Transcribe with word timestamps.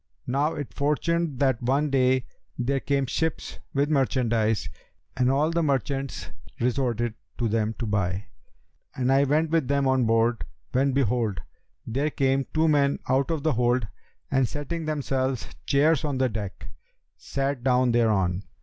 Now 0.25 0.55
it 0.55 0.73
fortuned 0.73 1.37
that 1.41 1.61
one 1.61 1.91
day, 1.91 2.25
there 2.57 2.79
came 2.79 3.05
ships 3.05 3.59
with 3.71 3.91
merchandise, 3.91 4.67
and 5.15 5.29
all 5.29 5.51
the 5.51 5.61
merchants 5.61 6.31
resorted 6.59 7.13
to 7.37 7.47
them 7.47 7.75
to 7.77 7.85
buy, 7.85 8.25
and 8.95 9.11
I 9.11 9.25
went 9.25 9.51
with 9.51 9.67
them 9.67 9.87
on 9.87 10.05
board, 10.05 10.43
when 10.71 10.91
behold, 10.93 11.41
there 11.85 12.09
came 12.09 12.47
two 12.51 12.67
men 12.67 12.97
out 13.09 13.29
of 13.29 13.43
the 13.43 13.53
hold 13.53 13.87
and 14.31 14.47
setting 14.49 14.85
themselves 14.85 15.47
chairs 15.67 16.03
on 16.03 16.17
the 16.17 16.29
deck, 16.29 16.69
sat 17.15 17.63
down 17.63 17.91
thereon. 17.91 18.41